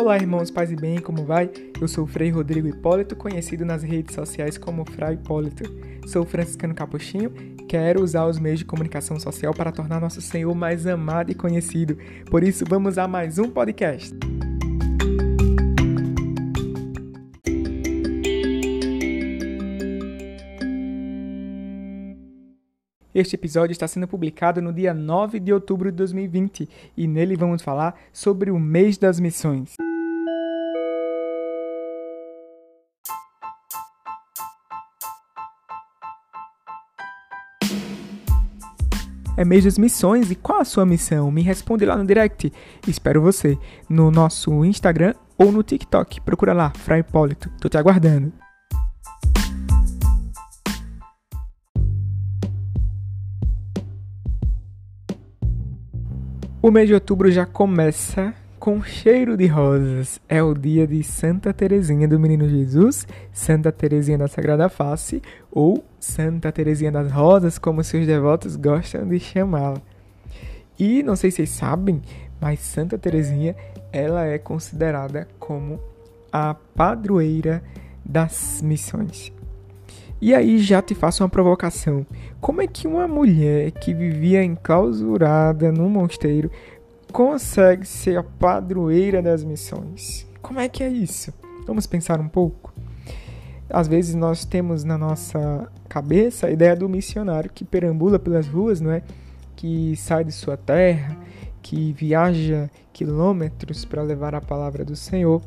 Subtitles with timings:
[0.00, 1.50] Olá, irmãos, paz e bem, como vai?
[1.80, 5.64] Eu sou o Frei Rodrigo Hipólito, conhecido nas redes sociais como Frei Hipólito.
[6.06, 7.32] Sou franciscano capuchinho,
[7.68, 11.98] quero usar os meios de comunicação social para tornar nosso Senhor mais amado e conhecido.
[12.30, 14.14] Por isso, vamos a mais um podcast.
[23.12, 27.62] Este episódio está sendo publicado no dia 9 de outubro de 2020 e nele vamos
[27.62, 29.74] falar sobre o mês das missões.
[39.38, 41.30] É mês das missões e qual a sua missão?
[41.30, 42.52] Me responde lá no direct.
[42.88, 43.56] Espero você
[43.88, 46.20] no nosso Instagram ou no TikTok.
[46.22, 47.48] Procura lá, Fra Hipólito.
[47.60, 48.32] Tô te aguardando.
[56.60, 60.20] O mês de outubro já começa com cheiro de rosas.
[60.28, 65.84] É o dia de Santa Teresinha do Menino Jesus, Santa Teresinha da Sagrada Face ou
[65.98, 69.80] Santa Teresinha das Rosas, como seus devotos gostam de chamá-la.
[70.78, 72.02] E não sei se vocês sabem,
[72.40, 73.54] mas Santa Teresinha,
[73.92, 75.80] ela é considerada como
[76.32, 77.62] a padroeira
[78.04, 79.32] das missões.
[80.20, 82.04] E aí já te faço uma provocação.
[82.40, 86.50] Como é que uma mulher que vivia enclausurada num mosteiro
[87.12, 90.26] consegue ser a padroeira das missões.
[90.42, 91.32] Como é que é isso?
[91.66, 92.72] Vamos pensar um pouco.
[93.68, 98.80] Às vezes nós temos na nossa cabeça a ideia do missionário que perambula pelas ruas,
[98.80, 99.02] não é?
[99.54, 101.16] Que sai de sua terra,
[101.60, 105.42] que viaja quilômetros para levar a palavra do Senhor.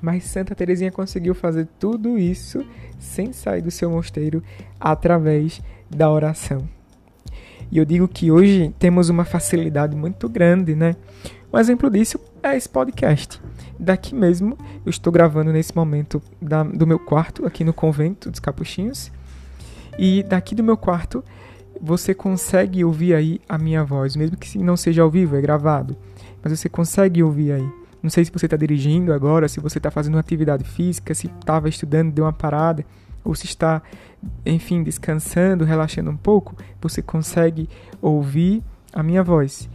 [0.00, 2.64] Mas Santa Teresinha conseguiu fazer tudo isso
[3.00, 4.42] sem sair do seu mosteiro
[4.78, 6.77] através da oração.
[7.70, 10.96] E eu digo que hoje temos uma facilidade muito grande, né?
[11.52, 13.40] Um exemplo disso é esse podcast.
[13.78, 18.40] Daqui mesmo, eu estou gravando nesse momento da, do meu quarto, aqui no convento dos
[18.40, 19.10] Capuchinhos.
[19.98, 21.24] E daqui do meu quarto,
[21.80, 25.96] você consegue ouvir aí a minha voz, mesmo que não seja ao vivo, é gravado.
[26.42, 27.68] Mas você consegue ouvir aí.
[28.02, 31.26] Não sei se você está dirigindo agora, se você está fazendo uma atividade física, se
[31.26, 32.84] estava estudando, deu uma parada
[33.28, 33.82] ou se está,
[34.44, 37.68] enfim, descansando, relaxando um pouco, você consegue
[38.00, 39.68] ouvir a minha voz.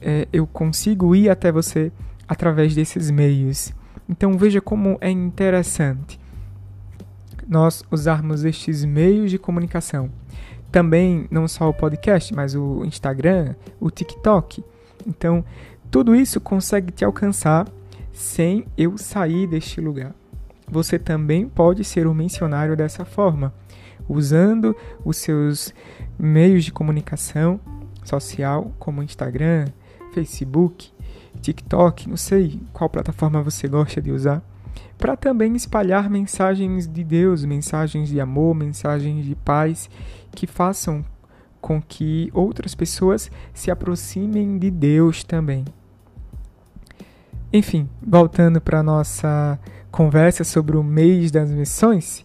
[0.00, 1.90] É, eu consigo ir até você
[2.28, 3.74] através desses meios.
[4.08, 6.20] Então veja como é interessante
[7.48, 10.08] nós usarmos estes meios de comunicação.
[10.70, 14.64] Também não só o podcast, mas o Instagram, o TikTok.
[15.04, 15.44] Então,
[15.90, 17.66] tudo isso consegue te alcançar
[18.12, 20.14] sem eu sair deste lugar
[20.72, 23.52] você também pode ser um missionário dessa forma,
[24.08, 24.74] usando
[25.04, 25.74] os seus
[26.18, 27.60] meios de comunicação
[28.02, 29.66] social, como Instagram,
[30.14, 30.90] Facebook,
[31.42, 34.42] TikTok, não sei qual plataforma você gosta de usar,
[34.96, 39.90] para também espalhar mensagens de Deus, mensagens de amor, mensagens de paz
[40.30, 41.04] que façam
[41.60, 45.66] com que outras pessoas se aproximem de Deus também.
[47.52, 49.58] Enfim, voltando para nossa
[49.90, 52.24] conversa sobre o mês das missões,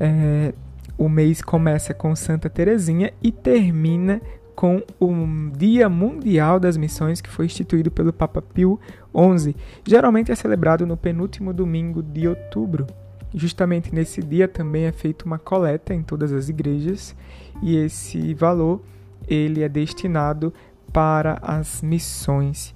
[0.00, 0.52] é,
[0.98, 4.20] o mês começa com Santa Teresinha e termina
[4.56, 5.14] com o
[5.56, 8.80] Dia Mundial das Missões, que foi instituído pelo Papa Pio
[9.12, 9.54] XI.
[9.86, 12.84] Geralmente é celebrado no penúltimo domingo de outubro.
[13.32, 17.14] Justamente nesse dia também é feita uma coleta em todas as igrejas
[17.62, 18.80] e esse valor
[19.28, 20.52] ele é destinado
[20.92, 22.74] para as missões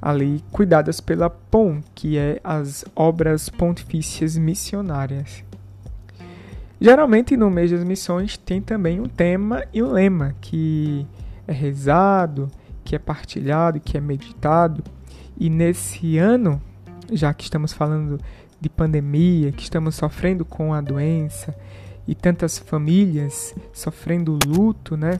[0.00, 5.44] ali cuidadas pela POM, que é as obras pontifícias missionárias.
[6.80, 11.04] Geralmente no mês das missões tem também um tema e um lema que
[11.46, 12.48] é rezado,
[12.84, 14.84] que é partilhado, que é meditado.
[15.36, 16.62] E nesse ano,
[17.12, 18.20] já que estamos falando
[18.60, 21.54] de pandemia, que estamos sofrendo com a doença
[22.06, 25.18] e tantas famílias sofrendo luto, né,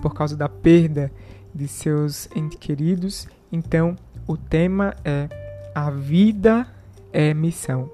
[0.00, 1.12] por causa da perda
[1.54, 5.28] de seus entes queridos, então, o tema é
[5.74, 6.66] A vida
[7.12, 7.90] é missão.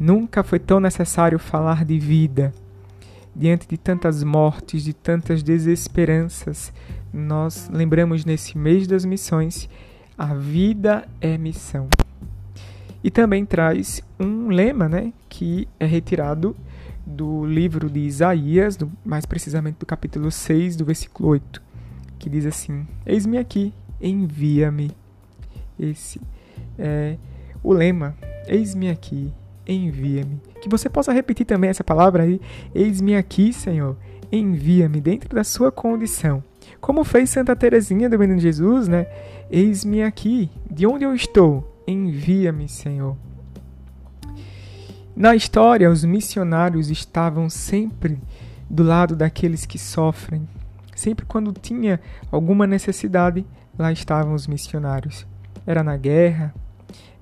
[0.00, 2.54] Nunca foi tão necessário falar de vida.
[3.36, 6.72] Diante de tantas mortes, de tantas desesperanças,
[7.12, 9.68] nós lembramos nesse mês das missões,
[10.16, 11.88] a vida é missão.
[13.04, 16.56] E também traz um lema, né, que é retirado
[17.06, 21.62] do livro de Isaías, do, mais precisamente do capítulo 6, do versículo 8,
[22.18, 24.90] que diz assim: Eis-me aqui, envia-me.
[25.78, 26.20] Esse
[26.78, 27.16] é
[27.62, 28.14] o lema.
[28.46, 29.32] Eis-me aqui,
[29.66, 30.40] envia-me.
[30.60, 32.40] Que você possa repetir também essa palavra aí.
[32.74, 33.96] Eis-me aqui, Senhor,
[34.30, 36.42] envia-me dentro da sua condição.
[36.80, 39.06] Como fez Santa Teresinha do Menino Jesus, né?
[39.50, 41.78] Eis-me aqui, de onde eu estou.
[41.88, 43.16] envia-me, Senhor.
[45.16, 48.18] Na história, os missionários estavam sempre
[48.68, 50.46] do lado daqueles que sofrem.
[50.94, 53.44] Sempre quando tinha alguma necessidade,
[53.78, 55.26] lá estavam os missionários.
[55.66, 56.54] Era na guerra,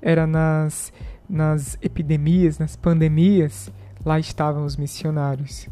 [0.00, 0.92] era nas,
[1.28, 3.70] nas epidemias, nas pandemias,
[4.04, 5.68] lá estavam os missionários.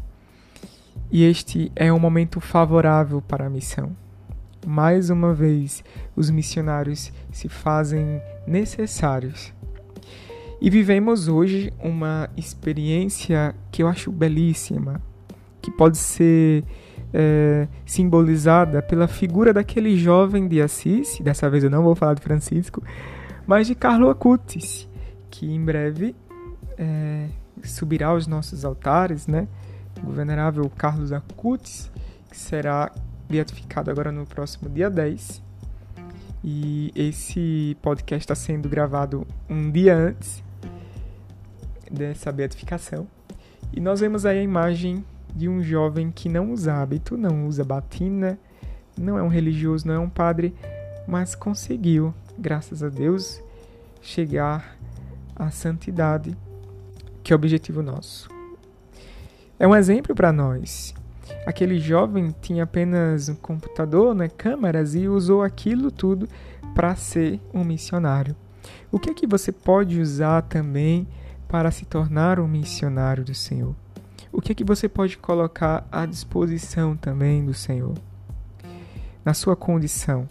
[1.11, 3.95] E este é um momento favorável para a missão.
[4.65, 5.83] Mais uma vez,
[6.15, 9.53] os missionários se fazem necessários.
[10.59, 15.01] E vivemos hoje uma experiência que eu acho belíssima,
[15.61, 16.63] que pode ser
[17.17, 22.21] é, simbolizada pela figura daquele jovem de Assis, dessa vez eu não vou falar de
[22.21, 22.83] Francisco,
[23.47, 24.85] mas de Carlo Acutis,
[25.31, 26.13] que em breve
[26.77, 27.27] é,
[27.63, 29.47] subirá aos nossos altares, né?
[30.05, 31.89] O venerável Carlos Acutis,
[32.29, 32.91] que será
[33.29, 35.41] beatificado agora no próximo dia 10.
[36.43, 40.43] E esse podcast está sendo gravado um dia antes
[41.89, 43.07] dessa beatificação.
[43.71, 45.03] E nós vemos aí a imagem
[45.35, 48.39] de um jovem que não usa hábito, não usa batina,
[48.97, 50.55] não é um religioso, não é um padre,
[51.05, 53.41] mas conseguiu, graças a Deus,
[54.01, 54.77] chegar
[55.35, 56.35] à santidade,
[57.21, 58.29] que é o objetivo nosso.
[59.59, 60.93] É um exemplo para nós.
[61.45, 66.27] Aquele jovem tinha apenas um computador, né, câmeras e usou aquilo tudo
[66.73, 68.35] para ser um missionário.
[68.91, 71.07] O que é que você pode usar também
[71.47, 73.75] para se tornar um missionário do Senhor?
[74.35, 77.93] O que é que você pode colocar à disposição também do Senhor?
[79.23, 80.27] Na sua condição.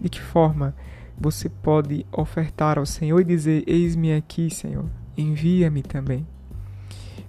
[0.00, 0.74] De que forma
[1.16, 6.26] você pode ofertar ao Senhor e dizer: Eis-me aqui, Senhor, envia-me também.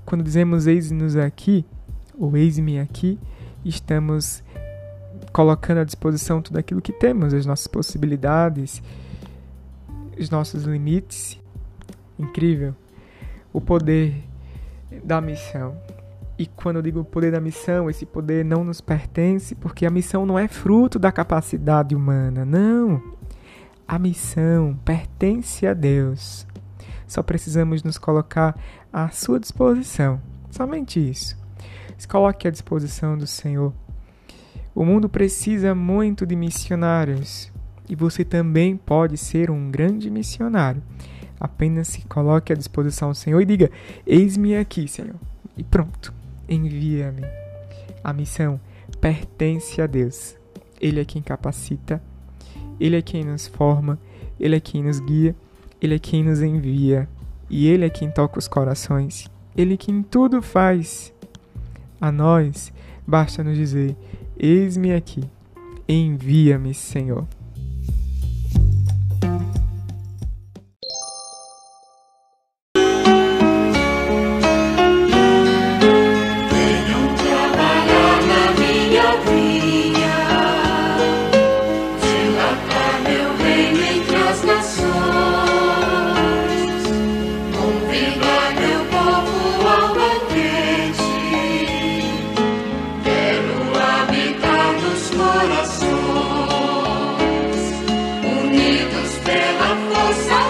[0.03, 1.63] Quando dizemos eis-nos aqui,
[2.17, 3.19] ou eis-me aqui,
[3.63, 4.43] estamos
[5.31, 8.81] colocando à disposição tudo aquilo que temos, as nossas possibilidades,
[10.19, 11.39] os nossos limites.
[12.17, 12.75] Incrível.
[13.53, 14.30] O poder
[15.03, 15.75] da missão.
[16.37, 20.25] E quando eu digo poder da missão, esse poder não nos pertence, porque a missão
[20.25, 23.01] não é fruto da capacidade humana, não.
[23.87, 26.47] A missão pertence a Deus.
[27.05, 28.57] Só precisamos nos colocar
[28.91, 30.21] à sua disposição.
[30.49, 31.37] Somente isso.
[31.97, 33.73] Se coloque à disposição do Senhor.
[34.73, 37.51] O mundo precisa muito de missionários
[37.89, 40.81] e você também pode ser um grande missionário.
[41.41, 43.71] Apenas se coloque à disposição do Senhor e diga:
[44.05, 45.15] Eis-me aqui, Senhor.
[45.57, 46.13] E pronto,
[46.47, 47.23] envia-me.
[48.03, 48.61] A missão
[49.01, 50.35] pertence a Deus.
[50.79, 51.99] Ele é quem capacita,
[52.79, 53.97] Ele é quem nos forma,
[54.39, 55.35] Ele é quem nos guia,
[55.81, 57.09] Ele é quem nos envia.
[57.49, 59.27] E Ele é quem toca os corações.
[59.57, 61.11] Ele é quem tudo faz.
[61.99, 62.71] A nós
[63.07, 63.95] basta nos dizer:
[64.37, 65.23] Eis-me aqui.
[65.89, 67.27] Envia-me, Senhor.
[100.13, 100.40] so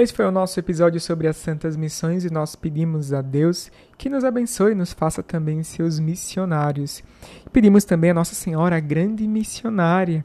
[0.00, 4.08] Esse foi o nosso episódio sobre as santas missões e nós pedimos a Deus que
[4.08, 7.04] nos abençoe e nos faça também seus missionários.
[7.52, 10.24] Pedimos também a Nossa Senhora, a grande missionária,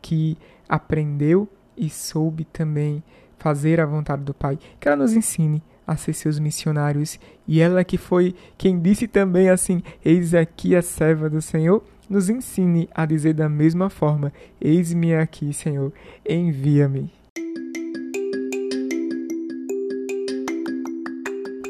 [0.00, 0.36] que
[0.68, 3.00] aprendeu e soube também
[3.38, 7.16] fazer a vontade do Pai, que ela nos ensine a ser seus missionários.
[7.46, 12.28] E ela que foi quem disse também assim: Eis aqui a serva do Senhor, nos
[12.28, 15.92] ensine a dizer da mesma forma: Eis-me aqui, Senhor,
[16.28, 17.21] envia-me.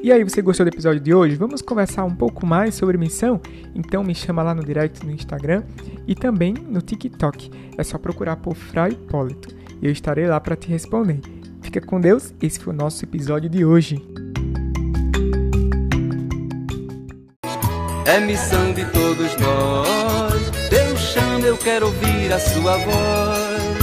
[0.03, 1.37] E aí, você gostou do episódio de hoje?
[1.37, 3.41] Vamos conversar um pouco mais sobre missão?
[3.75, 5.63] Então me chama lá no direct no Instagram
[6.07, 7.51] e também no TikTok.
[7.79, 11.21] É só procurar por Frei Hipólito eu estarei lá para te responder.
[11.61, 14.01] Fica com Deus, esse foi o nosso episódio de hoje.
[18.07, 20.51] É missão de todos nós.
[20.71, 23.83] Deus chama, eu quero ouvir a sua voz.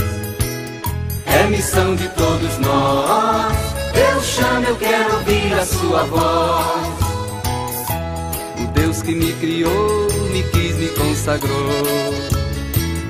[1.26, 3.79] É missão de todos nós.
[3.92, 7.00] Deus chama, eu quero ouvir a sua voz.
[8.62, 11.70] O Deus que me criou, me quis, me consagrou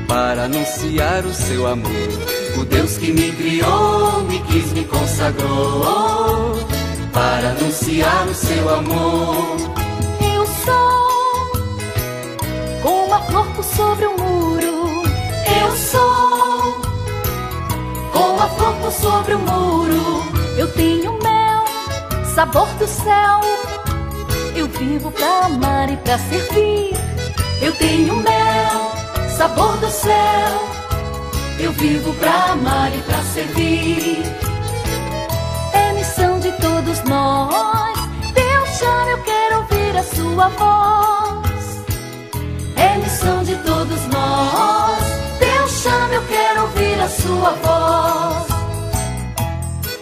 [0.08, 1.90] para anunciar o seu amor.
[2.58, 6.58] O Deus que me criou, me quis, me consagrou
[7.12, 9.56] para anunciar o seu amor.
[10.34, 11.52] Eu sou
[12.82, 15.02] como uma flor sobre o muro.
[15.62, 16.80] Eu sou
[18.12, 20.39] como a flor sobre o muro.
[20.56, 21.64] Eu tenho mel,
[22.34, 23.40] sabor do céu.
[24.54, 26.92] Eu vivo pra amar e pra servir.
[27.62, 28.92] Eu tenho mel,
[29.36, 30.70] sabor do céu.
[31.58, 34.22] Eu vivo pra amar e pra servir.
[35.72, 37.98] É missão de todos nós.
[38.34, 41.84] Deus chama, eu quero ouvir a sua voz.
[42.76, 45.04] É missão de todos nós.
[45.38, 48.49] Deus chama, eu quero ouvir a sua voz.